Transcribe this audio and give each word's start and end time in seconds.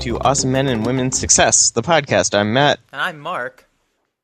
to 0.00 0.18
Awesome 0.20 0.52
Men 0.52 0.66
and 0.68 0.86
Women 0.86 1.12
Success, 1.12 1.70
the 1.70 1.82
podcast. 1.82 2.34
I'm 2.38 2.52
Matt. 2.54 2.80
And 2.90 3.00
I'm 3.02 3.18
Mark. 3.18 3.68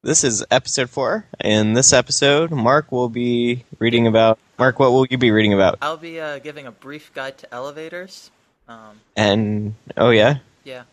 This 0.02 0.24
is 0.24 0.44
episode 0.50 0.88
four. 0.88 1.26
In 1.44 1.74
this 1.74 1.92
episode, 1.92 2.50
Mark 2.50 2.90
will 2.90 3.10
be 3.10 3.64
reading 3.78 4.06
about. 4.06 4.38
Mark, 4.58 4.78
what 4.78 4.92
will 4.92 5.06
you 5.10 5.18
be 5.18 5.30
reading 5.30 5.52
about? 5.52 5.78
I'll 5.82 5.98
be 5.98 6.18
uh, 6.18 6.38
giving 6.38 6.66
a 6.66 6.70
brief 6.70 7.12
guide 7.12 7.36
to 7.38 7.54
elevators. 7.54 8.30
Um, 8.68 9.00
And, 9.16 9.74
oh 9.98 10.10
yeah, 10.10 10.38
yeah. 10.64 10.84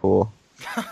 cool. 0.00 0.32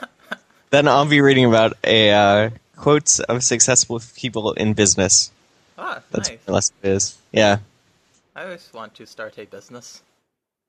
then 0.70 0.88
I'll 0.88 1.06
be 1.06 1.20
reading 1.20 1.44
about 1.44 1.74
a 1.84 2.10
uh, 2.10 2.50
quotes 2.76 3.20
of 3.20 3.44
successful 3.44 4.00
people 4.16 4.52
in 4.54 4.74
business. 4.74 5.30
Ah, 5.78 6.02
That's 6.10 6.30
nice. 6.30 6.38
less 6.48 6.72
it 6.82 6.88
is. 6.88 7.18
Yeah. 7.30 7.58
I 8.34 8.44
always 8.44 8.68
want 8.74 8.94
to 8.96 9.06
start 9.06 9.38
a 9.38 9.44
business. 9.44 10.02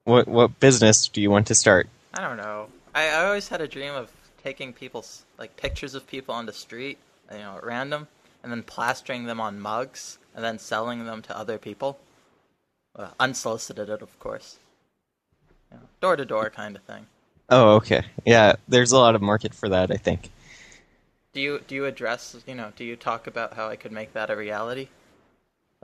What 0.03 0.27
what 0.27 0.59
business 0.59 1.07
do 1.07 1.19
you 1.19 1.29
want 1.31 1.47
to 1.47 1.55
start? 1.55 1.89
I 2.17 2.21
don't 2.21 2.37
know. 2.37 2.67
I, 2.95 3.09
I 3.09 3.25
always 3.25 3.47
had 3.47 3.61
a 3.61 3.67
dream 3.67 3.93
of 3.93 4.11
taking 4.43 4.73
people's 4.73 5.23
like 5.37 5.55
pictures 5.55 5.93
of 5.93 6.07
people 6.07 6.33
on 6.33 6.47
the 6.47 6.53
street, 6.53 6.97
you 7.31 7.37
know, 7.37 7.57
at 7.57 7.63
random, 7.63 8.07
and 8.41 8.51
then 8.51 8.63
plastering 8.63 9.25
them 9.25 9.39
on 9.39 9.59
mugs, 9.59 10.17
and 10.35 10.43
then 10.43 10.57
selling 10.57 11.05
them 11.05 11.21
to 11.21 11.37
other 11.37 11.59
people. 11.59 11.99
Well, 12.97 13.13
unsolicited, 13.19 13.89
of 13.89 14.19
course. 14.19 14.57
Door 16.01 16.15
to 16.15 16.25
door 16.25 16.49
kind 16.49 16.75
of 16.75 16.81
thing. 16.83 17.05
Oh, 17.49 17.75
okay. 17.75 18.03
Yeah, 18.25 18.55
there's 18.67 18.91
a 18.91 18.97
lot 18.97 19.13
of 19.13 19.21
market 19.21 19.53
for 19.53 19.69
that, 19.69 19.91
I 19.91 19.97
think. 19.97 20.31
Do 21.33 21.41
you 21.41 21.61
do 21.67 21.75
you 21.75 21.85
address 21.85 22.35
you 22.47 22.55
know 22.55 22.71
do 22.75 22.83
you 22.83 22.95
talk 22.95 23.27
about 23.27 23.53
how 23.53 23.67
I 23.67 23.75
could 23.75 23.91
make 23.91 24.13
that 24.13 24.31
a 24.31 24.35
reality? 24.35 24.87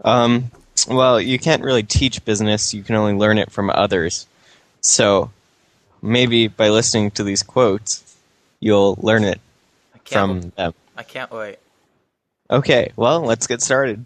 Um, 0.04 0.50
well, 0.88 1.22
you 1.22 1.38
can't 1.38 1.62
really 1.62 1.84
teach 1.84 2.26
business, 2.26 2.74
you 2.74 2.82
can 2.82 2.96
only 2.96 3.14
learn 3.14 3.38
it 3.38 3.52
from 3.52 3.70
others. 3.70 4.26
So, 4.82 5.30
maybe 6.04 6.48
by 6.50 6.70
listening 6.70 7.10
to 7.12 7.24
these 7.24 7.42
quotes, 7.42 8.16
you'll 8.60 9.00
learn 9.02 9.24
it 9.24 9.40
I 9.96 10.00
can't. 10.00 10.42
from 10.42 10.50
them. 10.52 10.74
I 10.98 11.04
can't 11.04 11.32
wait. 11.32 11.58
Okay, 12.52 12.92
well, 12.98 13.22
let's 13.22 13.48
get 13.48 13.62
started. 13.62 14.06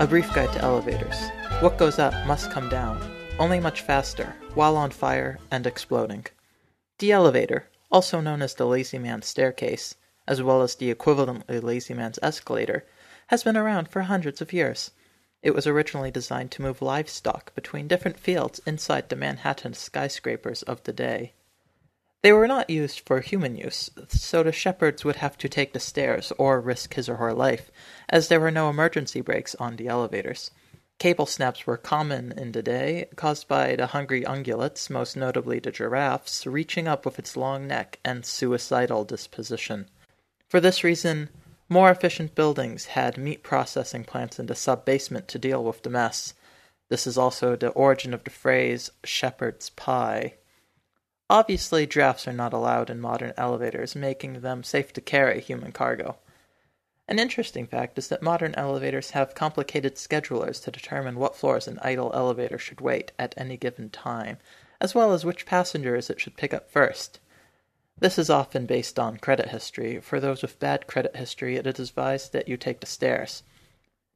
A 0.00 0.06
brief 0.08 0.32
guide 0.34 0.50
to 0.54 0.62
elevators. 0.62 1.14
What 1.60 1.76
goes 1.76 1.98
up 1.98 2.14
must 2.26 2.50
come 2.50 2.70
down, 2.70 2.98
only 3.38 3.60
much 3.60 3.82
faster, 3.82 4.34
while 4.54 4.76
on 4.76 4.90
fire 4.90 5.38
and 5.50 5.66
exploding. 5.66 6.24
The 7.00 7.12
elevator, 7.12 7.68
also 7.92 8.20
known 8.20 8.40
as 8.40 8.54
the 8.54 8.66
lazy 8.66 8.98
man's 8.98 9.26
staircase, 9.26 9.94
as 10.26 10.42
well 10.42 10.62
as 10.62 10.74
the 10.74 10.92
equivalently 10.92 11.62
lazy 11.62 11.92
man's 11.92 12.18
escalator, 12.22 12.86
has 13.26 13.44
been 13.44 13.58
around 13.58 13.88
for 13.90 14.02
hundreds 14.02 14.40
of 14.40 14.54
years. 14.54 14.90
It 15.42 15.54
was 15.54 15.66
originally 15.66 16.10
designed 16.10 16.50
to 16.52 16.62
move 16.62 16.82
livestock 16.82 17.54
between 17.54 17.88
different 17.88 18.18
fields 18.18 18.60
inside 18.66 19.08
the 19.08 19.16
Manhattan 19.16 19.74
skyscrapers 19.74 20.62
of 20.62 20.82
the 20.82 20.92
day. 20.92 21.32
They 22.22 22.32
were 22.32 22.46
not 22.46 22.68
used 22.68 23.00
for 23.00 23.20
human 23.20 23.56
use, 23.56 23.88
so 24.08 24.42
the 24.42 24.52
shepherds 24.52 25.04
would 25.04 25.16
have 25.16 25.38
to 25.38 25.48
take 25.48 25.72
the 25.72 25.80
stairs 25.80 26.32
or 26.36 26.60
risk 26.60 26.94
his 26.94 27.08
or 27.08 27.16
her 27.16 27.32
life, 27.32 27.70
as 28.10 28.28
there 28.28 28.40
were 28.40 28.50
no 28.50 28.68
emergency 28.68 29.22
brakes 29.22 29.54
on 29.54 29.76
the 29.76 29.88
elevators. 29.88 30.50
Cable 30.98 31.24
snaps 31.24 31.66
were 31.66 31.78
common 31.78 32.32
in 32.32 32.52
the 32.52 32.62
day, 32.62 33.08
caused 33.16 33.48
by 33.48 33.74
the 33.74 33.86
hungry 33.86 34.22
ungulates, 34.22 34.90
most 34.90 35.16
notably 35.16 35.58
the 35.58 35.70
giraffes, 35.70 36.46
reaching 36.46 36.86
up 36.86 37.06
with 37.06 37.18
its 37.18 37.38
long 37.38 37.66
neck 37.66 37.98
and 38.04 38.26
suicidal 38.26 39.06
disposition. 39.06 39.88
For 40.46 40.60
this 40.60 40.84
reason, 40.84 41.30
more 41.70 41.90
efficient 41.90 42.34
buildings 42.34 42.86
had 42.86 43.16
meat 43.16 43.44
processing 43.44 44.02
plants 44.02 44.40
in 44.40 44.46
the 44.46 44.56
sub 44.56 44.84
basement 44.84 45.28
to 45.28 45.38
deal 45.38 45.62
with 45.62 45.82
the 45.82 45.88
mess. 45.88 46.34
This 46.88 47.06
is 47.06 47.16
also 47.16 47.54
the 47.54 47.68
origin 47.68 48.12
of 48.12 48.24
the 48.24 48.30
phrase 48.30 48.90
shepherd's 49.04 49.70
pie. 49.70 50.34
Obviously, 51.30 51.86
drafts 51.86 52.26
are 52.26 52.32
not 52.32 52.52
allowed 52.52 52.90
in 52.90 53.00
modern 53.00 53.32
elevators, 53.36 53.94
making 53.94 54.40
them 54.40 54.64
safe 54.64 54.92
to 54.94 55.00
carry 55.00 55.40
human 55.40 55.70
cargo. 55.70 56.16
An 57.06 57.20
interesting 57.20 57.68
fact 57.68 57.98
is 57.98 58.08
that 58.08 58.22
modern 58.22 58.52
elevators 58.56 59.10
have 59.10 59.36
complicated 59.36 59.94
schedulers 59.94 60.62
to 60.64 60.72
determine 60.72 61.20
what 61.20 61.36
floors 61.36 61.68
an 61.68 61.78
idle 61.82 62.10
elevator 62.14 62.58
should 62.58 62.80
wait 62.80 63.12
at 63.16 63.34
any 63.36 63.56
given 63.56 63.90
time, 63.90 64.38
as 64.80 64.92
well 64.92 65.12
as 65.12 65.24
which 65.24 65.46
passengers 65.46 66.10
it 66.10 66.20
should 66.20 66.36
pick 66.36 66.52
up 66.52 66.68
first. 66.68 67.20
This 67.98 68.18
is 68.18 68.30
often 68.30 68.66
based 68.66 68.98
on 68.98 69.18
credit 69.18 69.48
history. 69.48 70.00
For 70.00 70.20
those 70.20 70.42
with 70.42 70.58
bad 70.58 70.86
credit 70.86 71.16
history, 71.16 71.56
it 71.56 71.66
is 71.66 71.90
advised 71.90 72.32
that 72.32 72.48
you 72.48 72.56
take 72.56 72.80
the 72.80 72.86
stairs. 72.86 73.42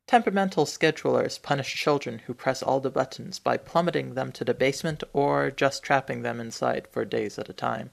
Temperamental 0.06 0.66
schedulers 0.66 1.40
punish 1.40 1.74
children 1.74 2.20
who 2.20 2.34
press 2.34 2.62
all 2.62 2.80
the 2.80 2.90
buttons 2.90 3.38
by 3.38 3.56
plummeting 3.56 4.14
them 4.14 4.32
to 4.32 4.44
the 4.44 4.54
basement 4.54 5.02
or 5.12 5.50
just 5.50 5.82
trapping 5.82 6.22
them 6.22 6.40
inside 6.40 6.86
for 6.88 7.04
days 7.04 7.38
at 7.38 7.48
a 7.48 7.54
time. 7.54 7.90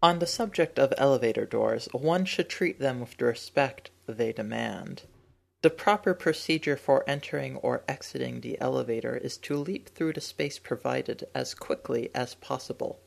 On 0.00 0.20
the 0.20 0.26
subject 0.26 0.78
of 0.78 0.94
elevator 0.96 1.44
doors, 1.44 1.88
one 1.92 2.24
should 2.24 2.48
treat 2.48 2.78
them 2.78 3.00
with 3.00 3.16
the 3.16 3.24
respect 3.24 3.90
they 4.06 4.32
demand. 4.32 5.02
The 5.62 5.70
proper 5.70 6.14
procedure 6.14 6.76
for 6.76 7.02
entering 7.10 7.56
or 7.56 7.82
exiting 7.88 8.40
the 8.40 8.60
elevator 8.60 9.16
is 9.16 9.36
to 9.38 9.56
leap 9.56 9.88
through 9.88 10.12
the 10.12 10.20
space 10.20 10.60
provided 10.60 11.26
as 11.34 11.54
quickly 11.54 12.10
as 12.14 12.36
possible. 12.36 13.00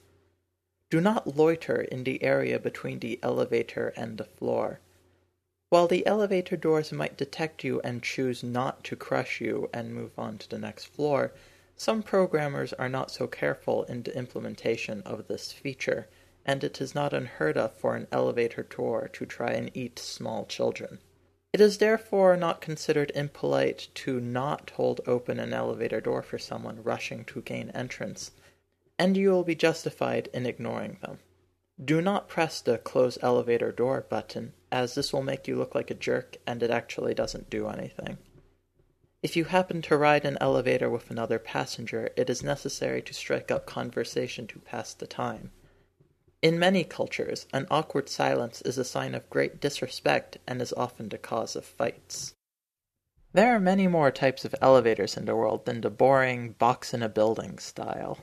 Do 0.91 0.99
not 0.99 1.37
loiter 1.37 1.81
in 1.81 2.03
the 2.03 2.21
area 2.21 2.59
between 2.59 2.99
the 2.99 3.17
elevator 3.23 3.93
and 3.95 4.17
the 4.17 4.25
floor. 4.25 4.81
While 5.69 5.87
the 5.87 6.05
elevator 6.05 6.57
doors 6.57 6.91
might 6.91 7.15
detect 7.15 7.63
you 7.63 7.79
and 7.81 8.03
choose 8.03 8.43
not 8.43 8.83
to 8.83 8.97
crush 8.97 9.39
you 9.39 9.69
and 9.73 9.95
move 9.95 10.11
on 10.19 10.37
to 10.39 10.49
the 10.49 10.59
next 10.59 10.87
floor, 10.87 11.31
some 11.77 12.03
programmers 12.03 12.73
are 12.73 12.89
not 12.89 13.09
so 13.09 13.25
careful 13.25 13.83
in 13.85 14.03
the 14.03 14.13
implementation 14.17 15.01
of 15.03 15.29
this 15.29 15.53
feature, 15.53 16.09
and 16.45 16.61
it 16.61 16.81
is 16.81 16.93
not 16.93 17.13
unheard 17.13 17.57
of 17.57 17.73
for 17.73 17.95
an 17.95 18.07
elevator 18.11 18.63
door 18.63 19.07
to 19.13 19.25
try 19.25 19.51
and 19.51 19.71
eat 19.73 19.97
small 19.97 20.45
children. 20.45 20.99
It 21.53 21.61
is 21.61 21.77
therefore 21.77 22.35
not 22.35 22.59
considered 22.59 23.13
impolite 23.15 23.87
to 23.95 24.19
not 24.19 24.71
hold 24.71 24.99
open 25.07 25.39
an 25.39 25.53
elevator 25.53 26.01
door 26.01 26.21
for 26.21 26.37
someone 26.37 26.83
rushing 26.83 27.23
to 27.25 27.41
gain 27.41 27.69
entrance, 27.69 28.31
and 29.01 29.17
you 29.17 29.31
will 29.31 29.43
be 29.43 29.55
justified 29.55 30.29
in 30.31 30.45
ignoring 30.45 30.95
them. 31.01 31.17
Do 31.83 32.03
not 32.03 32.29
press 32.29 32.61
the 32.61 32.77
close 32.77 33.17
elevator 33.23 33.71
door 33.71 34.05
button, 34.07 34.53
as 34.71 34.93
this 34.93 35.11
will 35.11 35.23
make 35.23 35.47
you 35.47 35.55
look 35.55 35.73
like 35.73 35.89
a 35.89 35.95
jerk 35.95 36.37
and 36.45 36.61
it 36.61 36.69
actually 36.69 37.15
doesn't 37.15 37.49
do 37.49 37.67
anything. 37.67 38.19
If 39.23 39.35
you 39.35 39.45
happen 39.45 39.81
to 39.81 39.97
ride 39.97 40.23
an 40.23 40.37
elevator 40.39 40.87
with 40.87 41.09
another 41.09 41.39
passenger, 41.39 42.11
it 42.15 42.29
is 42.29 42.43
necessary 42.43 43.01
to 43.01 43.13
strike 43.15 43.49
up 43.49 43.65
conversation 43.65 44.45
to 44.45 44.59
pass 44.59 44.93
the 44.93 45.07
time. 45.07 45.49
In 46.43 46.59
many 46.59 46.83
cultures, 46.83 47.47
an 47.51 47.65
awkward 47.71 48.07
silence 48.07 48.61
is 48.61 48.77
a 48.77 48.85
sign 48.85 49.15
of 49.15 49.31
great 49.31 49.59
disrespect 49.59 50.37
and 50.45 50.61
is 50.61 50.73
often 50.73 51.09
the 51.09 51.17
cause 51.17 51.55
of 51.55 51.65
fights. 51.65 52.35
There 53.33 53.55
are 53.55 53.59
many 53.59 53.87
more 53.87 54.11
types 54.11 54.45
of 54.45 54.53
elevators 54.61 55.17
in 55.17 55.25
the 55.25 55.35
world 55.35 55.65
than 55.65 55.81
the 55.81 55.89
boring 55.89 56.51
box 56.51 56.93
in 56.93 57.01
a 57.01 57.09
building 57.09 57.57
style. 57.57 58.19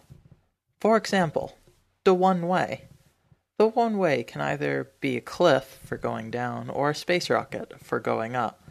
For 0.81 0.97
example, 0.97 1.57
the 2.05 2.15
one 2.15 2.47
way. 2.47 2.85
The 3.59 3.67
one 3.67 3.99
way 3.99 4.23
can 4.23 4.41
either 4.41 4.93
be 5.01 5.17
a 5.17 5.21
cliff 5.21 5.81
for 5.85 5.97
going 5.97 6.31
down 6.31 6.71
or 6.71 6.91
a 6.91 6.95
space 6.95 7.29
rocket 7.29 7.81
for 7.83 7.99
going 7.99 8.37
up. 8.37 8.63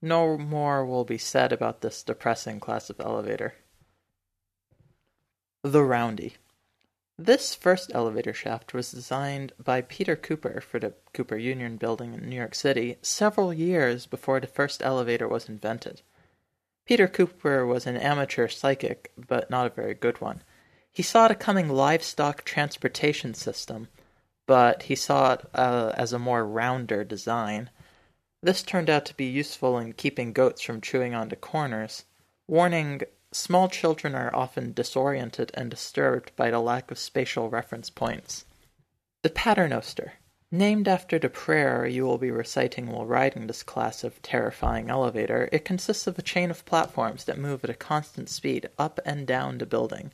No 0.00 0.38
more 0.38 0.86
will 0.86 1.04
be 1.04 1.18
said 1.18 1.52
about 1.52 1.80
this 1.80 2.04
depressing 2.04 2.60
class 2.60 2.88
of 2.88 3.00
elevator. 3.00 3.54
The 5.64 5.82
Roundy. 5.82 6.36
This 7.18 7.52
first 7.52 7.90
elevator 7.92 8.32
shaft 8.32 8.72
was 8.72 8.92
designed 8.92 9.52
by 9.58 9.82
Peter 9.82 10.14
Cooper 10.14 10.60
for 10.60 10.78
the 10.78 10.94
Cooper 11.12 11.36
Union 11.36 11.76
Building 11.76 12.14
in 12.14 12.28
New 12.28 12.36
York 12.36 12.54
City 12.54 12.96
several 13.02 13.52
years 13.52 14.06
before 14.06 14.38
the 14.38 14.46
first 14.46 14.80
elevator 14.84 15.26
was 15.26 15.48
invented. 15.48 16.02
Peter 16.86 17.08
Cooper 17.08 17.66
was 17.66 17.86
an 17.86 17.96
amateur 17.96 18.46
psychic, 18.46 19.10
but 19.16 19.50
not 19.50 19.66
a 19.66 19.74
very 19.74 19.94
good 19.94 20.20
one. 20.20 20.44
He 20.92 21.02
saw 21.02 21.26
it 21.26 21.30
a 21.30 21.34
coming 21.34 21.68
livestock 21.68 22.44
transportation 22.44 23.34
system, 23.34 23.88
but 24.46 24.84
he 24.84 24.94
saw 24.94 25.34
it 25.34 25.46
uh, 25.54 25.92
as 25.94 26.12
a 26.12 26.18
more 26.18 26.46
rounder 26.46 27.04
design. 27.04 27.70
This 28.42 28.62
turned 28.62 28.88
out 28.88 29.04
to 29.06 29.16
be 29.16 29.26
useful 29.26 29.78
in 29.78 29.92
keeping 29.92 30.32
goats 30.32 30.62
from 30.62 30.80
chewing 30.80 31.14
onto 31.14 31.36
corners. 31.36 32.04
Warning 32.46 33.02
Small 33.32 33.68
children 33.68 34.14
are 34.14 34.34
often 34.34 34.72
disoriented 34.72 35.50
and 35.52 35.70
disturbed 35.70 36.34
by 36.34 36.50
the 36.50 36.60
lack 36.60 36.90
of 36.90 36.98
spatial 36.98 37.50
reference 37.50 37.90
points. 37.90 38.46
The 39.20 39.28
Paternoster. 39.28 40.14
Named 40.50 40.88
after 40.88 41.18
the 41.18 41.28
prayer 41.28 41.84
you 41.86 42.06
will 42.06 42.16
be 42.16 42.30
reciting 42.30 42.86
while 42.86 43.04
riding 43.04 43.46
this 43.46 43.62
class 43.62 44.02
of 44.02 44.22
terrifying 44.22 44.88
elevator, 44.88 45.50
it 45.52 45.66
consists 45.66 46.06
of 46.06 46.18
a 46.18 46.22
chain 46.22 46.50
of 46.50 46.64
platforms 46.64 47.24
that 47.24 47.36
move 47.36 47.64
at 47.64 47.70
a 47.70 47.74
constant 47.74 48.30
speed 48.30 48.70
up 48.78 48.98
and 49.04 49.26
down 49.26 49.58
the 49.58 49.66
building. 49.66 50.10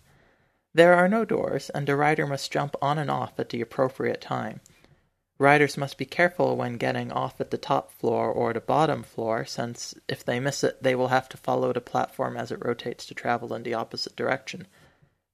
There 0.77 0.95
are 0.95 1.09
no 1.09 1.25
doors, 1.25 1.71
and 1.71 1.89
a 1.89 1.95
rider 1.95 2.27
must 2.27 2.51
jump 2.51 2.75
on 2.83 2.99
and 2.99 3.09
off 3.09 3.39
at 3.39 3.51
the 3.51 3.61
appropriate 3.61 4.21
time. 4.21 4.61
Riders 5.39 5.77
must 5.77 5.99
be 5.99 6.05
careful 6.05 6.57
when 6.57 6.79
getting 6.79 7.13
off 7.13 7.41
at 7.41 7.53
the 7.53 7.59
top 7.59 7.93
floor 7.93 8.29
or 8.29 8.53
the 8.53 8.61
bottom 8.61 9.05
floor, 9.05 9.45
since 9.45 9.95
if 10.09 10.25
they 10.25 10.41
miss 10.41 10.65
it, 10.65 10.83
they 10.83 10.97
will 10.97 11.09
have 11.09 11.29
to 11.29 11.37
follow 11.37 11.73
the 11.73 11.81
platform 11.81 12.37
as 12.37 12.51
it 12.51 12.65
rotates 12.65 13.07
to 13.07 13.15
travel 13.15 13.55
in 13.55 13.63
the 13.63 13.75
opposite 13.75 14.17
direction. 14.17 14.67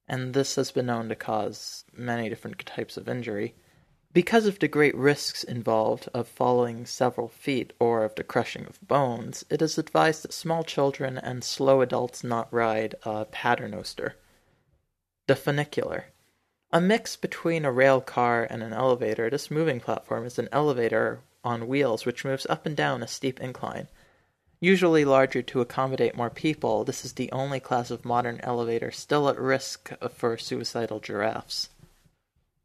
And 0.07 0.35
this 0.35 0.57
has 0.57 0.71
been 0.73 0.87
known 0.87 1.09
to 1.09 1.17
cause 1.17 1.85
many 1.93 2.29
different 2.29 2.59
types 2.67 2.99
of 2.99 3.09
injury. 3.09 3.55
Because 4.13 4.45
of 4.45 4.59
the 4.59 4.69
great 4.69 4.95
risks 4.95 5.43
involved 5.43 6.09
of 6.13 6.29
falling 6.29 6.85
several 6.85 7.29
feet 7.29 7.73
or 7.79 8.05
of 8.05 8.15
the 8.15 8.25
crushing 8.25 8.67
of 8.67 8.79
bones, 8.87 9.45
it 9.49 9.63
is 9.63 9.79
advised 9.79 10.25
that 10.25 10.35
small 10.35 10.65
children 10.65 11.17
and 11.17 11.45
slow 11.45 11.81
adults 11.81 12.23
not 12.23 12.53
ride 12.53 12.95
a 13.05 13.25
paternoster. 13.25 14.17
The 15.31 15.37
funicular. 15.37 16.07
A 16.73 16.81
mix 16.81 17.15
between 17.15 17.65
a 17.65 17.71
rail 17.71 18.01
car 18.01 18.49
and 18.51 18.65
an 18.65 18.73
elevator, 18.73 19.31
this 19.31 19.49
moving 19.49 19.79
platform 19.79 20.27
is 20.27 20.41
an 20.41 20.49
elevator 20.51 21.21
on 21.45 21.69
wheels 21.69 22.05
which 22.05 22.25
moves 22.25 22.47
up 22.47 22.67
and 22.67 22.77
down 22.77 23.01
a 23.01 23.07
steep 23.07 23.39
incline. 23.39 23.87
Usually 24.59 25.05
larger 25.05 25.41
to 25.41 25.61
accommodate 25.61 26.17
more 26.17 26.31
people, 26.31 26.83
this 26.83 27.05
is 27.05 27.13
the 27.13 27.31
only 27.31 27.61
class 27.61 27.93
of 27.93 28.05
modern 28.05 28.41
elevator 28.43 28.91
still 28.91 29.29
at 29.29 29.39
risk 29.39 29.93
for 30.13 30.37
suicidal 30.37 30.99
giraffes. 30.99 31.69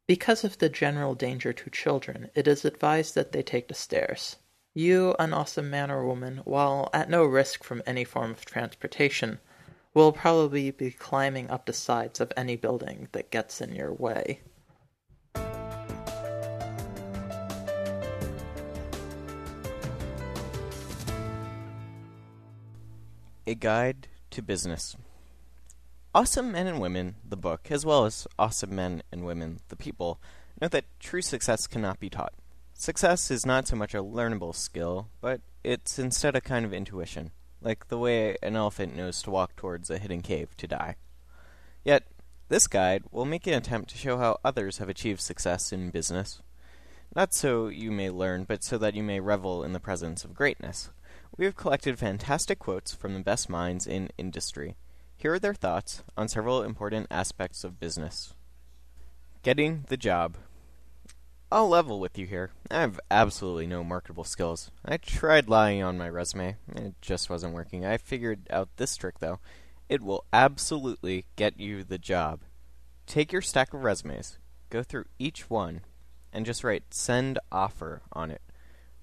Because 0.08 0.42
of 0.42 0.58
the 0.58 0.68
general 0.68 1.14
danger 1.14 1.52
to 1.52 1.70
children, 1.70 2.32
it 2.34 2.48
is 2.48 2.64
advised 2.64 3.14
that 3.14 3.30
they 3.30 3.44
take 3.44 3.68
the 3.68 3.74
stairs. 3.74 4.38
You, 4.74 5.14
an 5.20 5.32
awesome 5.32 5.70
man 5.70 5.92
or 5.92 6.04
woman, 6.04 6.38
while 6.38 6.90
at 6.92 7.08
no 7.08 7.24
risk 7.24 7.62
from 7.62 7.84
any 7.86 8.02
form 8.02 8.32
of 8.32 8.44
transportation, 8.44 9.38
will 9.96 10.12
probably 10.12 10.70
be 10.70 10.90
climbing 10.90 11.48
up 11.48 11.64
the 11.64 11.72
sides 11.72 12.20
of 12.20 12.30
any 12.36 12.54
building 12.54 13.08
that 13.12 13.30
gets 13.30 13.62
in 13.62 13.74
your 13.74 13.94
way. 13.94 14.40
A 23.46 23.54
Guide 23.54 24.08
to 24.32 24.42
Business. 24.42 24.96
Awesome 26.14 26.52
Men 26.52 26.66
and 26.66 26.78
Women, 26.78 27.14
the 27.26 27.36
book, 27.38 27.68
as 27.70 27.86
well 27.86 28.04
as 28.04 28.26
Awesome 28.38 28.76
Men 28.76 29.02
and 29.10 29.24
Women, 29.24 29.60
the 29.68 29.76
people, 29.76 30.20
note 30.60 30.72
that 30.72 30.84
true 31.00 31.22
success 31.22 31.66
cannot 31.66 32.00
be 32.00 32.10
taught. 32.10 32.34
Success 32.74 33.30
is 33.30 33.46
not 33.46 33.66
so 33.66 33.76
much 33.76 33.94
a 33.94 34.02
learnable 34.02 34.54
skill, 34.54 35.08
but 35.22 35.40
it's 35.64 35.98
instead 35.98 36.36
a 36.36 36.42
kind 36.42 36.66
of 36.66 36.74
intuition 36.74 37.30
like 37.66 37.88
the 37.88 37.98
way 37.98 38.36
an 38.44 38.54
elephant 38.54 38.94
knows 38.94 39.20
to 39.20 39.30
walk 39.30 39.56
towards 39.56 39.90
a 39.90 39.98
hidden 39.98 40.22
cave 40.22 40.56
to 40.56 40.68
die. 40.68 40.94
Yet, 41.84 42.04
this 42.48 42.68
guide 42.68 43.02
will 43.10 43.24
make 43.24 43.44
an 43.48 43.54
attempt 43.54 43.90
to 43.90 43.98
show 43.98 44.18
how 44.18 44.38
others 44.44 44.78
have 44.78 44.88
achieved 44.88 45.20
success 45.20 45.72
in 45.72 45.90
business. 45.90 46.40
Not 47.14 47.34
so 47.34 47.66
you 47.66 47.90
may 47.90 48.08
learn, 48.08 48.44
but 48.44 48.62
so 48.62 48.78
that 48.78 48.94
you 48.94 49.02
may 49.02 49.18
revel 49.18 49.64
in 49.64 49.72
the 49.72 49.80
presence 49.80 50.24
of 50.24 50.32
greatness. 50.32 50.90
We 51.36 51.44
have 51.44 51.56
collected 51.56 51.98
fantastic 51.98 52.60
quotes 52.60 52.94
from 52.94 53.14
the 53.14 53.20
best 53.20 53.50
minds 53.50 53.84
in 53.84 54.10
industry. 54.16 54.76
Here 55.16 55.34
are 55.34 55.40
their 55.40 55.52
thoughts 55.52 56.04
on 56.16 56.28
several 56.28 56.62
important 56.62 57.08
aspects 57.10 57.64
of 57.64 57.80
business. 57.80 58.32
Getting 59.42 59.86
the 59.88 59.96
job. 59.96 60.36
I'll 61.50 61.68
level 61.68 62.00
with 62.00 62.18
you 62.18 62.26
here. 62.26 62.50
I 62.72 62.80
have 62.80 62.98
absolutely 63.08 63.68
no 63.68 63.84
marketable 63.84 64.24
skills. 64.24 64.72
I 64.84 64.96
tried 64.96 65.48
lying 65.48 65.80
on 65.80 65.96
my 65.96 66.08
resume. 66.08 66.56
It 66.74 66.94
just 67.00 67.30
wasn't 67.30 67.54
working. 67.54 67.86
I 67.86 67.98
figured 67.98 68.48
out 68.50 68.68
this 68.76 68.96
trick, 68.96 69.20
though. 69.20 69.38
It 69.88 70.02
will 70.02 70.24
absolutely 70.32 71.26
get 71.36 71.60
you 71.60 71.84
the 71.84 71.98
job. 71.98 72.40
Take 73.06 73.32
your 73.32 73.42
stack 73.42 73.72
of 73.72 73.84
resumes, 73.84 74.38
go 74.70 74.82
through 74.82 75.04
each 75.20 75.48
one, 75.48 75.82
and 76.32 76.44
just 76.44 76.64
write 76.64 76.92
send 76.92 77.38
offer 77.52 78.02
on 78.12 78.32
it. 78.32 78.42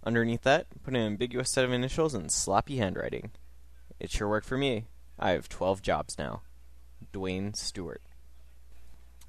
Underneath 0.06 0.42
that, 0.42 0.68
put 0.84 0.96
an 0.96 1.00
ambiguous 1.00 1.50
set 1.50 1.64
of 1.64 1.72
initials 1.72 2.14
and 2.14 2.30
sloppy 2.30 2.76
handwriting. 2.76 3.32
It 4.02 4.12
sure 4.12 4.28
worked 4.28 4.48
for 4.48 4.58
me. 4.58 4.88
I 5.18 5.32
have 5.32 5.48
12 5.48 5.82
jobs 5.82 6.18
now. 6.20 6.42
Dwayne 7.14 7.56
Stewart. 7.56 8.02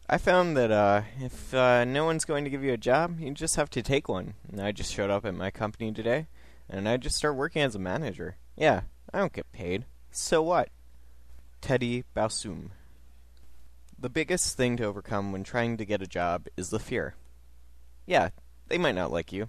I 0.07 0.19
found 0.19 0.55
that 0.59 0.71
uh, 0.71 1.03
if 1.19 1.55
uh, 1.55 1.85
no 1.85 2.05
one's 2.05 2.27
going 2.27 2.45
to 2.45 2.51
give 2.51 2.63
you 2.63 2.75
a 2.75 2.79
job, 2.79 3.21
you 3.21 3.31
just 3.31 3.57
have 3.57 3.71
to 3.71 3.83
take 3.83 4.07
one. 4.07 4.35
And 4.51 4.61
I 4.61 4.71
just 4.71 4.93
showed 4.93 5.09
up 5.09 5.25
at 5.25 5.35
my 5.35 5.51
company 5.51 5.93
today, 5.93 6.27
and 6.69 6.87
I 6.87 6.99
just 6.99 7.17
start 7.17 7.37
working 7.37 7.63
as 7.63 7.75
a 7.75 7.79
manager. 7.79 8.37
Yeah, 8.55 8.83
I 9.15 9.19
don't 9.19 9.33
get 9.33 9.51
paid. 9.53 9.87
So 10.11 10.43
what? 10.43 10.69
Teddy 11.63 12.05
Bausum. 12.15 12.71
The 13.99 14.11
biggest 14.11 14.59
thing 14.59 14.77
to 14.77 14.85
overcome 14.85 15.33
when 15.33 15.43
trying 15.43 15.79
to 15.79 15.87
get 15.87 16.03
a 16.03 16.07
job 16.07 16.49
is 16.55 16.69
the 16.69 16.79
fear. 16.79 17.15
Yeah, 18.05 18.29
they 18.69 18.77
might 18.77 18.95
not 18.95 19.11
like 19.11 19.33
you. 19.33 19.49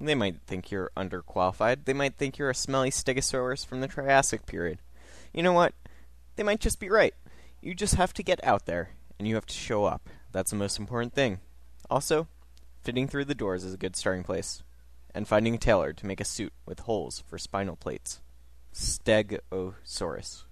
They 0.00 0.14
might 0.14 0.42
think 0.46 0.70
you're 0.70 0.92
underqualified. 0.96 1.86
They 1.86 1.92
might 1.92 2.14
think 2.14 2.38
you're 2.38 2.50
a 2.50 2.54
smelly 2.54 2.90
stegosaurus 2.90 3.66
from 3.66 3.80
the 3.80 3.88
Triassic 3.88 4.46
period. 4.46 4.78
You 5.34 5.42
know 5.42 5.52
what? 5.52 5.74
They 6.36 6.44
might 6.44 6.60
just 6.60 6.78
be 6.78 6.88
right. 6.88 7.14
You 7.60 7.74
just 7.74 7.96
have 7.96 8.12
to 8.14 8.22
get 8.22 8.38
out 8.44 8.66
there 8.66 8.90
and 9.18 9.26
you 9.26 9.34
have 9.34 9.46
to 9.46 9.54
show 9.54 9.84
up. 9.84 10.08
That's 10.32 10.50
the 10.50 10.56
most 10.56 10.78
important 10.78 11.14
thing. 11.14 11.40
Also, 11.90 12.28
fitting 12.82 13.08
through 13.08 13.24
the 13.24 13.34
doors 13.34 13.64
is 13.64 13.74
a 13.74 13.78
good 13.78 13.96
starting 13.96 14.24
place, 14.24 14.62
and 15.14 15.26
finding 15.26 15.54
a 15.54 15.58
tailor 15.58 15.92
to 15.92 16.06
make 16.06 16.20
a 16.20 16.24
suit 16.24 16.52
with 16.66 16.80
holes 16.80 17.22
for 17.26 17.38
spinal 17.38 17.76
plates. 17.76 18.20
Stegosaurus. 18.74 20.44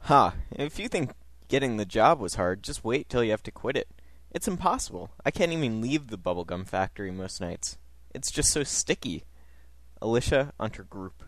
Ha! 0.00 0.34
If 0.52 0.78
you 0.78 0.88
think 0.88 1.12
getting 1.48 1.76
the 1.76 1.84
job 1.84 2.20
was 2.20 2.36
hard, 2.36 2.62
just 2.62 2.84
wait 2.84 3.08
till 3.08 3.24
you 3.24 3.30
have 3.30 3.42
to 3.44 3.50
quit 3.50 3.76
it. 3.76 3.88
It's 4.30 4.46
impossible. 4.46 5.10
I 5.24 5.30
can't 5.30 5.52
even 5.52 5.80
leave 5.80 6.08
the 6.08 6.18
bubblegum 6.18 6.68
factory 6.68 7.10
most 7.10 7.40
nights. 7.40 7.78
It's 8.14 8.30
just 8.30 8.52
so 8.52 8.62
sticky. 8.62 9.24
Alicia 10.00 10.52
Untergroup. 10.60 11.24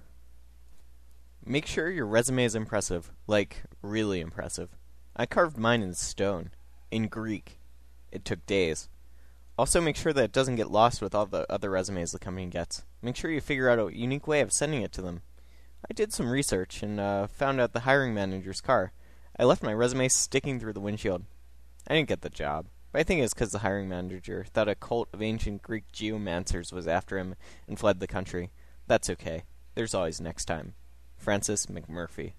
Make 1.44 1.66
sure 1.66 1.90
your 1.90 2.06
resume 2.06 2.44
is 2.44 2.54
impressive, 2.54 3.10
like 3.26 3.62
really 3.82 4.20
impressive. 4.20 4.76
I 5.20 5.26
carved 5.26 5.58
mine 5.58 5.82
in 5.82 5.94
stone, 5.94 6.50
in 6.92 7.08
Greek. 7.08 7.58
It 8.12 8.24
took 8.24 8.46
days. 8.46 8.88
Also, 9.58 9.80
make 9.80 9.96
sure 9.96 10.12
that 10.12 10.22
it 10.22 10.32
doesn't 10.32 10.54
get 10.54 10.70
lost 10.70 11.02
with 11.02 11.12
all 11.12 11.26
the 11.26 11.44
other 11.52 11.70
resumes 11.70 12.12
the 12.12 12.20
company 12.20 12.46
gets. 12.46 12.84
Make 13.02 13.16
sure 13.16 13.28
you 13.28 13.40
figure 13.40 13.68
out 13.68 13.80
a 13.80 13.96
unique 13.96 14.28
way 14.28 14.40
of 14.40 14.52
sending 14.52 14.82
it 14.82 14.92
to 14.92 15.02
them. 15.02 15.22
I 15.90 15.92
did 15.92 16.12
some 16.12 16.30
research 16.30 16.84
and 16.84 17.00
uh, 17.00 17.26
found 17.26 17.60
out 17.60 17.72
the 17.72 17.80
hiring 17.80 18.14
manager's 18.14 18.60
car. 18.60 18.92
I 19.36 19.42
left 19.42 19.64
my 19.64 19.74
resume 19.74 20.08
sticking 20.08 20.60
through 20.60 20.74
the 20.74 20.80
windshield. 20.80 21.24
I 21.88 21.94
didn't 21.94 22.08
get 22.08 22.20
the 22.20 22.30
job, 22.30 22.66
but 22.92 23.00
I 23.00 23.02
think 23.02 23.20
it's 23.20 23.34
because 23.34 23.50
the 23.50 23.60
hiring 23.60 23.88
manager 23.88 24.44
thought 24.48 24.68
a 24.68 24.76
cult 24.76 25.08
of 25.12 25.20
ancient 25.20 25.62
Greek 25.62 25.90
geomancers 25.92 26.72
was 26.72 26.86
after 26.86 27.18
him 27.18 27.34
and 27.66 27.76
fled 27.76 27.98
the 27.98 28.06
country. 28.06 28.50
That's 28.86 29.10
okay. 29.10 29.42
There's 29.74 29.94
always 29.94 30.20
next 30.20 30.44
time. 30.44 30.74
Francis 31.16 31.66
McMurphy. 31.66 32.34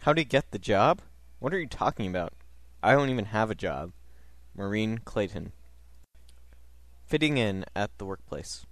How'd 0.00 0.18
he 0.18 0.24
get 0.24 0.50
the 0.50 0.58
job? 0.58 1.00
What 1.40 1.54
are 1.54 1.58
you 1.58 1.66
talking 1.66 2.06
about? 2.06 2.34
I 2.82 2.92
don't 2.92 3.08
even 3.08 3.24
have 3.24 3.50
a 3.50 3.54
job. 3.54 3.92
Maureen 4.54 4.98
Clayton. 4.98 5.52
Fitting 7.06 7.38
in 7.38 7.64
at 7.74 7.96
the 7.96 8.04
workplace. 8.04 8.66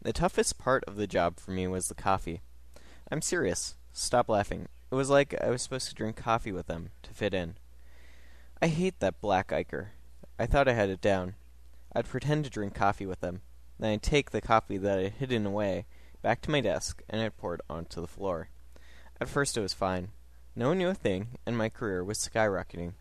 The 0.00 0.14
toughest 0.14 0.58
part 0.58 0.82
of 0.86 0.96
the 0.96 1.06
job 1.06 1.38
for 1.38 1.50
me 1.50 1.68
was 1.68 1.88
the 1.88 1.94
coffee. 1.94 2.40
I'm 3.12 3.20
serious. 3.20 3.74
Stop 3.92 4.30
laughing. 4.30 4.68
It 4.90 4.94
was 4.94 5.10
like 5.10 5.34
I 5.42 5.50
was 5.50 5.60
supposed 5.60 5.90
to 5.90 5.94
drink 5.94 6.16
coffee 6.16 6.52
with 6.52 6.68
them 6.68 6.88
to 7.02 7.12
fit 7.12 7.34
in. 7.34 7.56
I 8.62 8.68
hate 8.68 8.98
that 9.00 9.20
black 9.20 9.52
ichor. 9.52 9.90
I 10.38 10.46
thought 10.46 10.68
I 10.68 10.72
had 10.72 10.88
it 10.88 11.02
down. 11.02 11.34
I'd 11.94 12.08
pretend 12.08 12.44
to 12.44 12.50
drink 12.50 12.74
coffee 12.74 13.04
with 13.04 13.20
them. 13.20 13.42
Then 13.78 13.90
I'd 13.90 14.02
take 14.02 14.30
the 14.30 14.40
coffee 14.40 14.78
that 14.78 14.98
I'd 14.98 15.12
hidden 15.12 15.44
away 15.44 15.84
back 16.22 16.40
to 16.42 16.50
my 16.50 16.62
desk 16.62 17.02
and 17.10 17.20
I'd 17.20 17.36
pour 17.36 17.56
it 17.56 17.60
onto 17.68 18.00
the 18.00 18.06
floor. 18.06 18.48
At 19.20 19.28
first 19.28 19.58
it 19.58 19.60
was 19.60 19.74
fine. 19.74 20.12
No 20.60 20.68
one 20.68 20.76
knew 20.76 20.90
a 20.90 20.94
thing, 20.94 21.38
and 21.46 21.56
my 21.56 21.70
career 21.70 22.04
was 22.04 22.18
skyrocketing. 22.18 22.92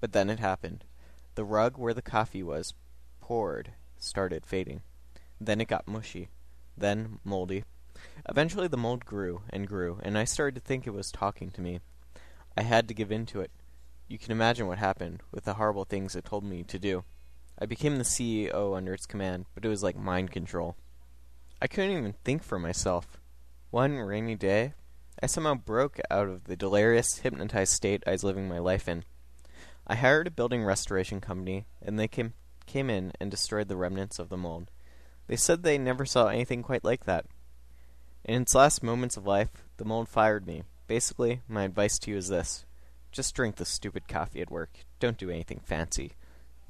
But 0.00 0.12
then 0.12 0.30
it 0.30 0.38
happened. 0.38 0.84
The 1.34 1.42
rug 1.42 1.76
where 1.76 1.92
the 1.92 2.00
coffee 2.00 2.44
was 2.44 2.74
poured 3.20 3.72
started 3.98 4.46
fading. 4.46 4.82
Then 5.40 5.60
it 5.60 5.66
got 5.66 5.88
mushy. 5.88 6.28
Then 6.76 7.18
moldy. 7.24 7.64
Eventually 8.28 8.68
the 8.68 8.76
mold 8.76 9.04
grew 9.04 9.42
and 9.50 9.66
grew, 9.66 9.98
and 10.04 10.16
I 10.16 10.22
started 10.22 10.54
to 10.54 10.60
think 10.60 10.86
it 10.86 10.94
was 10.94 11.10
talking 11.10 11.50
to 11.50 11.60
me. 11.60 11.80
I 12.56 12.62
had 12.62 12.86
to 12.86 12.94
give 12.94 13.10
in 13.10 13.26
to 13.26 13.40
it. 13.40 13.50
You 14.06 14.16
can 14.16 14.30
imagine 14.30 14.68
what 14.68 14.78
happened 14.78 15.24
with 15.32 15.44
the 15.44 15.54
horrible 15.54 15.86
things 15.86 16.14
it 16.14 16.24
told 16.24 16.44
me 16.44 16.62
to 16.62 16.78
do. 16.78 17.02
I 17.58 17.66
became 17.66 17.96
the 17.96 18.04
CEO 18.04 18.76
under 18.76 18.94
its 18.94 19.06
command, 19.06 19.46
but 19.56 19.64
it 19.64 19.68
was 19.68 19.82
like 19.82 19.96
mind 19.96 20.30
control. 20.30 20.76
I 21.60 21.66
couldn't 21.66 21.98
even 21.98 22.14
think 22.22 22.44
for 22.44 22.60
myself. 22.60 23.18
One 23.72 23.96
rainy 23.96 24.36
day, 24.36 24.74
I 25.22 25.26
somehow 25.26 25.54
broke 25.54 25.98
out 26.10 26.28
of 26.28 26.44
the 26.44 26.56
delirious, 26.56 27.18
hypnotized 27.18 27.72
state 27.72 28.04
I 28.06 28.12
was 28.12 28.22
living 28.22 28.48
my 28.48 28.58
life 28.58 28.88
in. 28.88 29.04
I 29.86 29.96
hired 29.96 30.26
a 30.26 30.30
building 30.30 30.64
restoration 30.64 31.20
company, 31.20 31.66
and 31.82 31.98
they 31.98 32.08
came 32.08 32.34
came 32.66 32.90
in 32.90 33.12
and 33.18 33.30
destroyed 33.30 33.68
the 33.68 33.76
remnants 33.76 34.18
of 34.18 34.28
the 34.28 34.36
mold. 34.36 34.70
They 35.26 35.36
said 35.36 35.62
they 35.62 35.78
never 35.78 36.04
saw 36.04 36.26
anything 36.26 36.62
quite 36.62 36.84
like 36.84 37.04
that. 37.04 37.24
In 38.24 38.42
its 38.42 38.54
last 38.54 38.82
moments 38.82 39.16
of 39.16 39.26
life, 39.26 39.64
the 39.78 39.86
mold 39.86 40.08
fired 40.08 40.46
me. 40.46 40.64
Basically, 40.86 41.40
my 41.48 41.64
advice 41.64 41.98
to 42.00 42.10
you 42.10 42.16
is 42.16 42.28
this 42.28 42.64
Just 43.10 43.34
drink 43.34 43.56
the 43.56 43.64
stupid 43.64 44.06
coffee 44.06 44.42
at 44.42 44.50
work. 44.50 44.84
Don't 45.00 45.18
do 45.18 45.30
anything 45.30 45.60
fancy. 45.64 46.12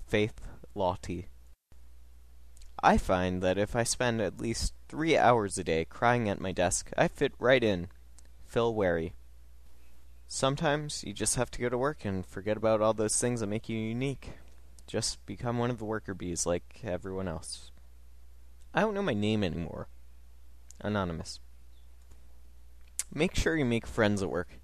Faith 0.06 0.40
Lottie. 0.74 1.28
I 2.80 2.96
find 2.96 3.42
that 3.42 3.58
if 3.58 3.74
I 3.74 3.82
spend 3.82 4.20
at 4.20 4.40
least 4.40 4.72
three 4.88 5.18
hours 5.18 5.58
a 5.58 5.64
day 5.64 5.84
crying 5.84 6.28
at 6.28 6.40
my 6.40 6.52
desk, 6.52 6.90
I 6.96 7.08
fit 7.08 7.32
right 7.38 7.62
in. 7.62 7.88
Phil 8.48 8.74
Wary. 8.74 9.12
Sometimes 10.26 11.04
you 11.04 11.12
just 11.12 11.36
have 11.36 11.50
to 11.50 11.60
go 11.60 11.68
to 11.68 11.76
work 11.76 12.04
and 12.04 12.24
forget 12.24 12.56
about 12.56 12.80
all 12.80 12.94
those 12.94 13.20
things 13.20 13.40
that 13.40 13.46
make 13.46 13.68
you 13.68 13.78
unique. 13.78 14.30
Just 14.86 15.24
become 15.26 15.58
one 15.58 15.70
of 15.70 15.78
the 15.78 15.84
worker 15.84 16.14
bees 16.14 16.46
like 16.46 16.80
everyone 16.82 17.28
else. 17.28 17.70
I 18.72 18.80
don't 18.80 18.94
know 18.94 19.02
my 19.02 19.12
name 19.12 19.44
anymore. 19.44 19.88
Anonymous. 20.80 21.40
Make 23.12 23.34
sure 23.34 23.54
you 23.54 23.66
make 23.66 23.86
friends 23.86 24.22
at 24.22 24.30
work. 24.30 24.60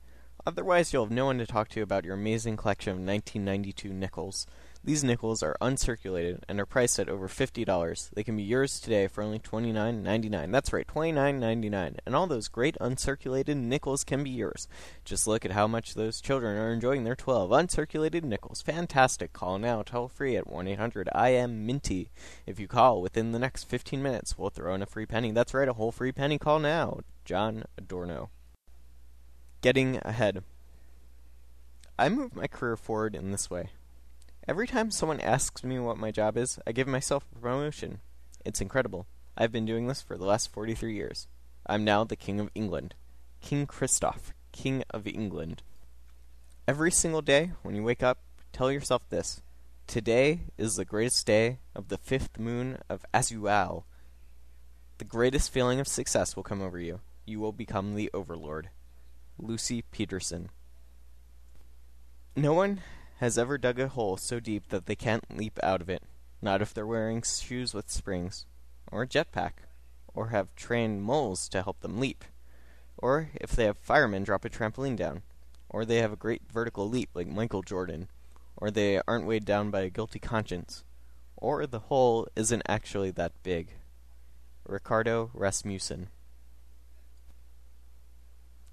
Otherwise, 0.46 0.92
you'll 0.92 1.04
have 1.04 1.12
no 1.12 1.26
one 1.26 1.38
to 1.38 1.46
talk 1.46 1.68
to 1.70 1.82
about 1.82 2.04
your 2.04 2.14
amazing 2.14 2.56
collection 2.56 2.92
of 2.92 2.98
1992 2.98 3.92
nickels. 3.92 4.46
These 4.86 5.02
nickels 5.02 5.42
are 5.42 5.56
uncirculated 5.62 6.40
and 6.46 6.60
are 6.60 6.66
priced 6.66 6.98
at 6.98 7.08
over 7.08 7.26
$50. 7.26 8.10
They 8.10 8.22
can 8.22 8.36
be 8.36 8.42
yours 8.42 8.78
today 8.78 9.06
for 9.06 9.22
only 9.22 9.38
$29.99. 9.38 10.52
That's 10.52 10.74
right, 10.74 10.86
$29.99. 10.86 11.96
And 12.04 12.14
all 12.14 12.26
those 12.26 12.48
great 12.48 12.76
uncirculated 12.82 13.56
nickels 13.56 14.04
can 14.04 14.22
be 14.22 14.28
yours. 14.28 14.68
Just 15.02 15.26
look 15.26 15.46
at 15.46 15.52
how 15.52 15.66
much 15.66 15.94
those 15.94 16.20
children 16.20 16.58
are 16.58 16.70
enjoying 16.70 17.04
their 17.04 17.16
12 17.16 17.48
uncirculated 17.48 18.24
nickels. 18.24 18.60
Fantastic. 18.60 19.32
Call 19.32 19.58
now 19.58 19.80
toll 19.80 20.08
free 20.08 20.36
at 20.36 20.48
1-800-IM-MINTY. 20.48 22.10
If 22.46 22.60
you 22.60 22.68
call 22.68 23.00
within 23.00 23.32
the 23.32 23.38
next 23.38 23.64
15 23.64 24.02
minutes, 24.02 24.36
we'll 24.36 24.50
throw 24.50 24.74
in 24.74 24.82
a 24.82 24.86
free 24.86 25.06
penny. 25.06 25.32
That's 25.32 25.54
right, 25.54 25.66
a 25.66 25.72
whole 25.72 25.92
free 25.92 26.12
penny. 26.12 26.38
Call 26.38 26.58
now. 26.58 27.00
John 27.24 27.64
Adorno. 27.78 28.28
Getting 29.62 29.98
ahead. 30.02 30.44
I 31.98 32.10
move 32.10 32.36
my 32.36 32.48
career 32.48 32.76
forward 32.76 33.14
in 33.14 33.30
this 33.30 33.48
way. 33.48 33.70
Every 34.46 34.66
time 34.66 34.90
someone 34.90 35.20
asks 35.20 35.64
me 35.64 35.78
what 35.78 35.96
my 35.96 36.10
job 36.10 36.36
is, 36.36 36.58
I 36.66 36.72
give 36.72 36.86
myself 36.86 37.24
a 37.34 37.38
promotion. 37.38 38.00
It's 38.44 38.60
incredible. 38.60 39.06
I've 39.38 39.52
been 39.52 39.64
doing 39.64 39.86
this 39.86 40.02
for 40.02 40.18
the 40.18 40.26
last 40.26 40.52
43 40.52 40.94
years. 40.94 41.28
I'm 41.66 41.82
now 41.82 42.04
the 42.04 42.14
King 42.14 42.40
of 42.40 42.50
England. 42.54 42.94
King 43.40 43.64
Christoph, 43.66 44.34
King 44.52 44.84
of 44.90 45.06
England. 45.06 45.62
Every 46.68 46.90
single 46.90 47.22
day, 47.22 47.52
when 47.62 47.74
you 47.74 47.82
wake 47.82 48.02
up, 48.02 48.18
tell 48.52 48.70
yourself 48.70 49.08
this. 49.08 49.40
Today 49.86 50.40
is 50.58 50.76
the 50.76 50.84
greatest 50.84 51.26
day 51.26 51.58
of 51.74 51.88
the 51.88 51.98
fifth 51.98 52.38
moon 52.38 52.78
of 52.90 53.06
Azual. 53.14 53.84
The 54.98 55.04
greatest 55.04 55.52
feeling 55.52 55.80
of 55.80 55.88
success 55.88 56.36
will 56.36 56.42
come 56.42 56.60
over 56.60 56.78
you. 56.78 57.00
You 57.24 57.40
will 57.40 57.52
become 57.52 57.94
the 57.94 58.10
Overlord. 58.12 58.68
Lucy 59.38 59.82
Peterson. 59.90 60.50
No 62.36 62.52
one 62.52 62.82
has 63.18 63.38
ever 63.38 63.58
dug 63.58 63.78
a 63.78 63.88
hole 63.88 64.16
so 64.16 64.40
deep 64.40 64.68
that 64.68 64.86
they 64.86 64.96
can't 64.96 65.36
leap 65.36 65.58
out 65.62 65.80
of 65.80 65.88
it. 65.88 66.02
Not 66.42 66.60
if 66.60 66.74
they're 66.74 66.86
wearing 66.86 67.22
shoes 67.22 67.72
with 67.72 67.90
springs, 67.90 68.46
or 68.90 69.02
a 69.02 69.06
jetpack, 69.06 69.52
or 70.14 70.28
have 70.28 70.54
trained 70.54 71.02
moles 71.02 71.48
to 71.48 71.62
help 71.62 71.80
them 71.80 71.98
leap, 71.98 72.24
or 72.98 73.30
if 73.34 73.52
they 73.52 73.64
have 73.64 73.78
firemen 73.78 74.24
drop 74.24 74.44
a 74.44 74.50
trampoline 74.50 74.96
down, 74.96 75.22
or 75.68 75.84
they 75.84 75.98
have 75.98 76.12
a 76.12 76.16
great 76.16 76.42
vertical 76.52 76.88
leap 76.88 77.10
like 77.14 77.26
Michael 77.26 77.62
Jordan, 77.62 78.08
or 78.56 78.70
they 78.70 79.00
aren't 79.08 79.26
weighed 79.26 79.44
down 79.44 79.70
by 79.70 79.80
a 79.80 79.90
guilty 79.90 80.18
conscience, 80.18 80.84
or 81.36 81.66
the 81.66 81.80
hole 81.80 82.28
isn't 82.36 82.62
actually 82.68 83.10
that 83.10 83.32
big. 83.42 83.70
Ricardo 84.66 85.30
Rasmussen. 85.34 86.08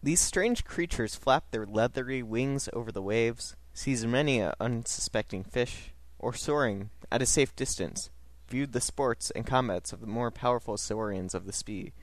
These 0.03 0.21
strange 0.21 0.63
creatures 0.63 1.15
flap 1.15 1.51
their 1.51 1.65
leathery 1.65 2.23
wings 2.23 2.69
over 2.73 2.91
the 2.91 3.01
waves, 3.01 3.55
seize 3.73 4.05
many 4.05 4.39
a 4.39 4.53
unsuspecting 4.59 5.43
fish, 5.43 5.93
or 6.19 6.33
soaring 6.33 6.89
at 7.11 7.21
a 7.21 7.25
safe 7.25 7.55
distance, 7.55 8.09
viewed 8.47 8.73
the 8.73 8.81
sports 8.81 9.31
and 9.31 9.45
combats 9.45 9.93
of 9.93 10.01
the 10.01 10.07
more 10.07 10.31
powerful 10.31 10.77
saurians 10.77 11.33
of 11.33 11.45
the 11.45 11.53
sea, 11.53 11.93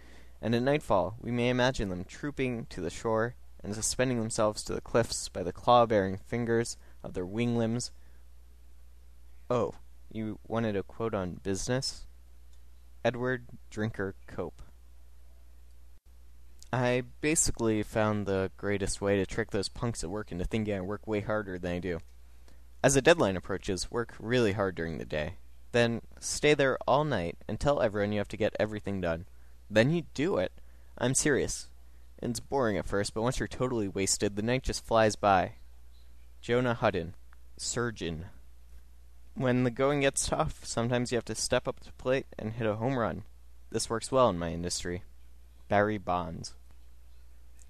and 0.41 0.55
at 0.55 0.63
nightfall 0.63 1.17
we 1.21 1.31
may 1.31 1.49
imagine 1.49 1.89
them 1.89 2.05
trooping 2.05 2.67
to 2.67 2.81
the 2.81 2.91
shore 2.91 3.35
and 3.63 3.75
suspending 3.75 4.19
themselves 4.19 4.63
to 4.63 4.73
the 4.73 4.81
cliffs 4.81 5.29
by 5.29 5.43
the 5.43 5.53
claw-bearing 5.53 6.17
fingers 6.17 6.77
of 7.03 7.15
their 7.15 7.27
wing 7.27 7.57
limbs. 7.57 7.91
Oh, 9.51 9.75
you 10.13 10.39
wanted 10.47 10.77
a 10.77 10.83
quote 10.83 11.15
on 11.15 11.41
business? 11.43 12.07
Edward 13.05 13.47
Drinker 13.71 14.15
Cope. 14.27 14.63
I 16.73 17.05
basically 17.23 17.83
found 17.83 18.27
the 18.27 18.51
greatest 18.59 19.01
way 19.01 19.17
to 19.17 19.25
trick 19.25 19.51
those 19.51 19.71
punks 19.71 20.05
at 20.05 20.11
work 20.11 20.31
into 20.31 20.45
thinking 20.45 20.75
I 20.75 20.81
work 20.83 21.07
way 21.07 21.21
harder 21.21 21.59
than 21.59 21.73
I 21.73 21.79
do. 21.79 22.01
As 22.83 22.95
a 22.95 23.03
deadline 23.03 23.37
approaches, 23.37 23.91
work 23.91 24.15
really 24.21 24.53
hard 24.53 24.75
during 24.75 24.99
the 24.99 25.07
day. 25.07 25.37
Then 25.73 26.03
stay 26.21 26.53
there 26.53 26.79
all 26.87 27.05
night 27.05 27.39
and 27.49 27.59
tell 27.59 27.81
everyone 27.81 28.13
you 28.13 28.19
have 28.19 28.29
to 28.29 28.37
get 28.37 28.55
everything 28.61 29.01
done. 29.01 29.27
Then 29.71 29.91
you 29.91 30.05
do 30.13 30.37
it. 30.37 30.53
I'm 30.99 31.15
serious. 31.15 31.69
It's 32.21 32.41
boring 32.41 32.77
at 32.77 32.87
first, 32.87 33.15
but 33.15 33.23
once 33.23 33.39
you're 33.39 33.49
totally 33.49 33.89
wasted, 33.89 34.37
the 34.37 34.43
night 34.43 34.63
just 34.63 34.85
flies 34.85 35.17
by. 35.17 35.53
Jonah 36.43 36.75
Hudden, 36.75 37.15
surgeon. 37.57 38.27
When 39.35 39.65
the 39.65 39.71
going 39.71 40.01
gets 40.01 40.27
tough, 40.27 40.65
sometimes 40.65 41.13
you 41.13 41.17
have 41.17 41.25
to 41.27 41.35
step 41.35 41.67
up 41.67 41.81
to 41.81 41.87
the 41.87 41.93
plate 41.93 42.27
and 42.39 42.53
hit 42.53 42.67
a 42.67 42.77
home 42.77 42.99
run. 42.99 43.23
This 43.71 43.89
works 43.89 44.13
well 44.13 44.29
in 44.29 44.39
my 44.39 44.51
industry. 44.51 45.03
Barry 45.69 45.99
Bonds. 45.99 46.55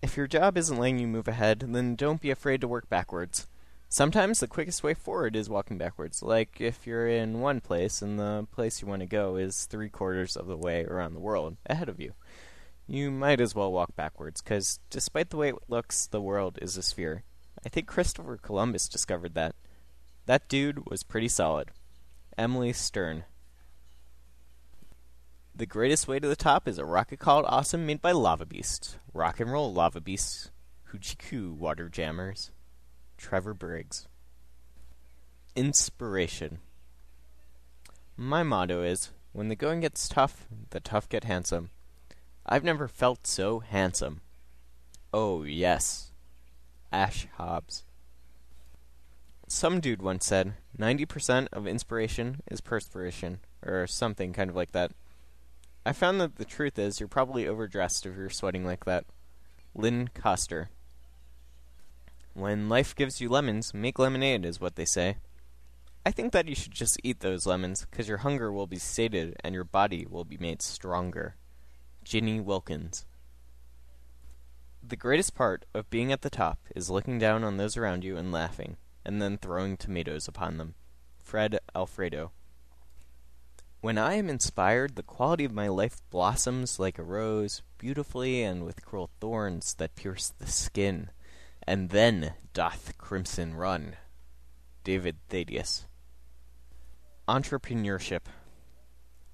If 0.01 0.17
your 0.17 0.27
job 0.27 0.57
isn't 0.57 0.79
letting 0.79 0.99
you 0.99 1.07
move 1.07 1.29
ahead, 1.29 1.61
then 1.69 1.97
don't 1.97 2.21
be 2.21 2.31
afraid 2.31 2.61
to 2.61 2.69
work 2.69 2.89
backwards. 2.89 3.47
Sometimes 3.89 4.41
the 4.41 4.47
quickest 4.47 4.83
way 4.83 4.95
forward 4.95 5.35
is 5.35 5.49
walking 5.49 5.79
backwards, 5.79 6.23
like 6.23 6.61
if 6.61 6.87
you're 6.87 7.09
in 7.09 7.41
one 7.41 7.61
place 7.61 8.03
and 8.03 8.19
the 8.19 8.47
place 8.53 8.81
you 8.81 8.87
want 8.87 9.01
to 9.01 9.07
go 9.07 9.37
is 9.37 9.65
three 9.65 9.89
quarters 9.89 10.37
of 10.37 10.47
the 10.47 10.57
way 10.57 10.85
around 10.85 11.15
the 11.15 11.21
world 11.21 11.57
ahead 11.67 11.89
of 11.89 11.99
you. 11.99 12.13
You 12.87 13.11
might 13.11 13.41
as 13.41 13.55
well 13.55 13.73
walk 13.73 13.97
backwards, 13.97 14.41
because 14.41 14.79
despite 14.91 15.31
the 15.31 15.37
way 15.37 15.49
it 15.49 15.57
looks, 15.69 16.07
the 16.07 16.21
world 16.21 16.59
is 16.63 16.77
a 16.77 16.83
sphere. 16.83 17.23
I 17.65 17.69
think 17.69 17.87
Christopher 17.87 18.37
Columbus 18.37 18.89
discovered 18.89 19.35
that. 19.35 19.55
That 20.27 20.49
dude 20.49 20.89
was 20.89 21.03
pretty 21.03 21.29
solid. 21.29 21.71
Emily 22.37 22.73
Stern. 22.73 23.25
The 25.59 25.67
greatest 25.67 26.07
way 26.07 26.21
to 26.21 26.29
the 26.29 26.37
top 26.37 26.69
is 26.69 26.79
a 26.79 26.85
rocket 26.85 27.19
called 27.19 27.45
Awesome 27.49 27.85
made 27.85 28.01
by 28.01 28.13
Lava 28.13 28.47
Beast. 28.47 28.97
Rock 29.13 29.41
and 29.41 29.51
roll, 29.51 29.73
Lava 29.73 30.01
Beast. 30.01 30.53
Hoochie 30.93 31.51
Water 31.51 31.89
Jammers. 31.89 32.53
Trevor 33.17 33.55
Briggs. 33.55 34.07
Inspiration. 35.57 36.59
My 38.17 38.45
motto 38.45 38.85
is 38.85 39.11
when 39.33 39.49
the 39.49 39.57
going 39.57 39.81
gets 39.81 40.09
tough, 40.09 40.47
the 40.71 40.79
tough 40.79 41.09
get 41.09 41.25
handsome. 41.25 41.71
I've 42.47 42.63
never 42.63 42.87
felt 42.87 43.27
so 43.27 43.59
handsome. 43.59 44.21
Oh, 45.13 45.43
yes. 45.43 46.13
Ash 46.93 47.27
Hobbs. 47.37 47.83
Some 49.49 49.81
dude 49.81 50.03
once 50.03 50.25
said 50.25 50.53
90% 50.79 51.49
of 51.53 51.67
inspiration 51.67 52.43
is 52.49 52.61
perspiration, 52.61 53.41
or 53.67 53.89
something 53.89 54.33
kind 54.33 54.51
of 54.51 54.55
like 54.55 54.71
that. 54.71 54.93
I 55.89 55.93
found 55.93 56.21
that 56.21 56.37
the 56.37 56.45
truth 56.45 56.79
is 56.79 57.01
you're 57.01 57.09
probably 57.09 57.49
overdressed 57.49 58.05
if 58.05 58.15
you're 58.15 58.29
sweating 58.29 58.63
like 58.63 58.85
that. 58.85 59.07
Lynn 59.75 60.11
Coster. 60.13 60.69
When 62.35 62.69
life 62.69 62.95
gives 62.95 63.23
you 63.23 63.31
lemons, 63.31 63.73
make 63.73 63.99
lemonade, 63.99 64.45
is 64.45 64.61
what 64.61 64.77
they 64.77 64.85
say. 64.85 65.17
I 66.05 66.11
think 66.11 66.35
that 66.35 66.47
you 66.47 66.55
should 66.55 66.73
just 66.73 67.01
eat 67.03 67.21
those 67.21 67.47
lemons, 67.47 67.87
because 67.91 68.07
your 68.07 68.19
hunger 68.19 68.53
will 68.53 68.67
be 68.67 68.77
sated 68.77 69.35
and 69.43 69.55
your 69.55 69.65
body 69.65 70.07
will 70.07 70.27
be 70.27 70.37
made 70.37 70.61
stronger. 70.61 71.37
Ginny 72.05 72.39
Wilkins. 72.39 73.07
The 74.87 74.95
greatest 74.95 75.35
part 75.35 75.65
of 75.73 75.89
being 75.89 76.13
at 76.13 76.21
the 76.21 76.29
top 76.29 76.59
is 76.77 76.91
looking 76.91 77.19
down 77.19 77.45
on 77.45 77.57
those 77.57 77.79
around 77.79 78.05
you 78.05 78.19
and 78.19 78.31
laughing, 78.31 78.77
and 79.07 79.23
then 79.23 79.39
throwing 79.39 79.79
tomatoes 79.79 80.29
upon 80.29 80.59
them. 80.59 80.75
Fred 81.19 81.59
Alfredo. 81.75 82.33
When 83.81 83.97
I 83.97 84.15
am 84.15 84.29
inspired, 84.29 84.97
the 84.97 85.05
quality 85.05 85.45
of 85.45 85.53
my 85.53 85.69
life 85.69 86.01
blossoms 86.11 86.81
like 86.81 86.99
a 86.99 87.05
rose, 87.05 87.63
beautifully 87.79 88.43
and 88.43 88.65
with 88.65 88.85
cruel 88.85 89.09
thorns 89.21 89.75
that 89.75 89.95
pierce 89.95 90.31
the 90.37 90.49
skin. 90.49 91.11
And 91.63 91.91
then 91.91 92.35
doth 92.53 92.99
crimson 92.99 93.55
run. 93.55 93.95
David 94.83 95.19
Thaddeus. 95.29 95.87
Entrepreneurship. 97.29 98.23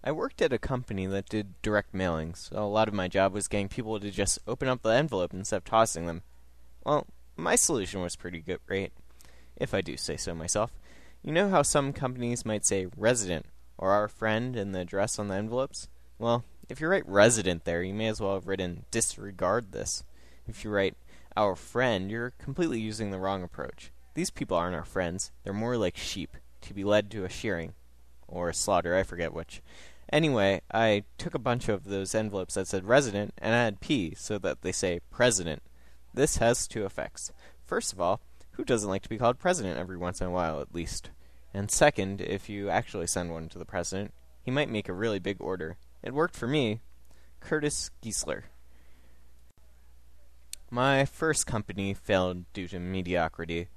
I 0.03 0.13
worked 0.13 0.43
at 0.43 0.53
a 0.53 0.59
company 0.59 1.07
that 1.07 1.31
did 1.31 1.63
direct 1.63 1.95
mailings, 1.95 2.51
so 2.51 2.59
a 2.59 2.69
lot 2.69 2.89
of 2.89 2.93
my 2.93 3.09
job 3.09 3.33
was 3.33 3.49
getting 3.49 3.69
people 3.69 3.99
to 3.99 4.11
just 4.11 4.39
open 4.47 4.69
up 4.69 4.83
the 4.83 4.91
envelope 4.91 5.33
instead 5.33 5.57
of 5.57 5.65
tossing 5.65 6.05
them. 6.05 6.23
Well, 6.85 7.07
my 7.35 7.57
solution 7.57 8.03
was 8.03 8.15
pretty 8.15 8.41
good, 8.41 8.61
great, 8.67 8.93
if 9.57 9.73
I 9.73 9.81
do 9.81 9.97
say 9.97 10.19
so 10.19 10.35
myself. 10.35 10.71
You 11.23 11.33
know 11.33 11.49
how 11.49 11.63
some 11.63 11.95
companies 11.95 12.45
might 12.45 12.67
say 12.67 12.89
resident 12.95 13.47
or 13.79 13.91
our 13.91 14.09
friend 14.09 14.57
in 14.57 14.73
the 14.73 14.81
address 14.81 15.19
on 15.19 15.29
the 15.29 15.35
envelopes? 15.35 15.89
Well, 16.19 16.45
if 16.69 16.81
you 16.81 16.89
write 16.89 17.09
resident 17.09 17.65
there, 17.65 17.83
you 17.83 17.95
may 17.95 18.09
as 18.09 18.21
well 18.21 18.35
have 18.35 18.47
written 18.47 18.85
disregard 18.91 19.73
this. 19.73 20.05
If 20.47 20.65
you 20.65 20.71
write 20.71 20.97
our 21.37 21.57
friend, 21.57 22.11
you're 22.11 22.31
completely 22.39 22.81
using 22.81 23.11
the 23.11 23.19
wrong 23.19 23.43
approach. 23.43 23.91
These 24.15 24.31
people 24.31 24.57
aren't 24.57 24.77
our 24.77 24.85
friends. 24.85 25.33
They're 25.43 25.53
more 25.53 25.77
like 25.77 25.97
sheep, 25.97 26.37
to 26.63 26.75
be 26.75 26.85
led 26.85 27.11
to 27.11 27.25
a 27.25 27.29
shearing. 27.29 27.75
Or 28.29 28.49
a 28.49 28.55
slaughter, 28.55 28.97
I 28.97 29.03
forget 29.03 29.35
which. 29.35 29.63
Anyway, 30.13 30.61
I 30.73 31.05
took 31.19 31.35
a 31.35 31.39
bunch 31.39 31.69
of 31.69 31.85
those 31.85 32.15
envelopes 32.15 32.55
that 32.55 32.69
said 32.69 32.85
resident 32.85 33.35
and 33.39 33.55
added 33.55 33.81
P 33.81 34.15
so 34.17 34.39
that 34.39 34.63
they 34.63 34.73
say 34.73 35.01
president. 35.11 35.63
This 36.13 36.37
has 36.37 36.69
two 36.69 36.85
effects. 36.85 37.33
First 37.65 37.93
of 37.93 38.01
all, 38.01 38.21
who 38.53 38.65
doesn't 38.65 38.89
like 38.89 39.03
to 39.03 39.09
be 39.09 39.19
called 39.19 39.39
president 39.39 39.79
every 39.79 39.97
once 39.97 40.21
in 40.21 40.27
a 40.27 40.31
while, 40.31 40.61
at 40.61 40.75
least? 40.75 41.11
And 41.55 41.71
second, 41.71 42.21
if 42.21 42.49
you 42.49 42.69
actually 42.69 43.07
send 43.07 43.31
one 43.31 43.49
to 43.51 43.59
the 43.59 43.65
president, 43.65 44.13
he 44.43 44.51
might 44.51 44.69
make 44.69 44.89
a 44.89 44.93
really 44.93 45.21
big 45.21 45.41
order. 45.41 45.77
It 46.03 46.13
worked 46.13 46.35
for 46.35 46.49
me. 46.49 46.81
Curtis 47.39 47.91
Geisler. 48.03 48.43
My 50.69 51.05
first 51.05 51.47
company 51.47 51.95
failed 51.95 52.53
due 52.53 52.67
to 52.69 52.81
mediocrity. 52.81 53.69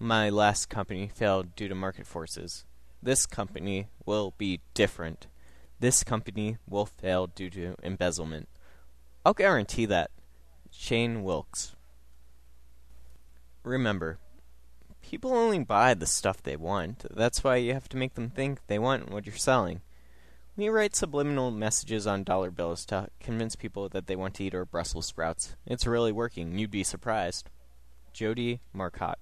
My 0.00 0.28
last 0.28 0.68
company 0.68 1.08
failed 1.14 1.54
due 1.54 1.68
to 1.68 1.74
market 1.76 2.06
forces. 2.06 2.64
This 3.00 3.26
company 3.26 3.86
will 4.04 4.34
be 4.36 4.60
different. 4.74 5.28
This 5.78 6.02
company 6.02 6.56
will 6.68 6.86
fail 6.86 7.28
due 7.28 7.50
to 7.50 7.76
embezzlement. 7.84 8.48
I'll 9.24 9.34
guarantee 9.34 9.86
that. 9.86 10.10
Shane 10.72 11.22
Wilkes. 11.22 11.76
Remember, 13.62 14.18
people 15.12 15.34
only 15.34 15.58
buy 15.58 15.92
the 15.92 16.06
stuff 16.06 16.42
they 16.42 16.56
want. 16.56 17.04
That's 17.14 17.44
why 17.44 17.56
you 17.56 17.74
have 17.74 17.86
to 17.90 17.98
make 17.98 18.14
them 18.14 18.30
think 18.30 18.60
they 18.66 18.78
want 18.78 19.10
what 19.10 19.26
you're 19.26 19.36
selling. 19.36 19.82
We 20.56 20.70
write 20.70 20.96
subliminal 20.96 21.50
messages 21.50 22.06
on 22.06 22.24
dollar 22.24 22.50
bills 22.50 22.86
to 22.86 23.08
convince 23.20 23.54
people 23.54 23.90
that 23.90 24.06
they 24.06 24.16
want 24.16 24.36
to 24.36 24.44
eat 24.44 24.54
our 24.54 24.64
Brussels 24.64 25.04
sprouts. 25.04 25.54
It's 25.66 25.86
really 25.86 26.12
working. 26.12 26.58
You'd 26.58 26.70
be 26.70 26.82
surprised. 26.82 27.50
Jody 28.14 28.60
Marcotte. 28.72 29.18